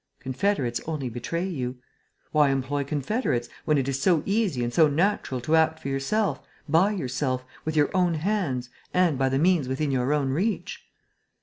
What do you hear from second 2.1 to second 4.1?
Why employ confederates, when it is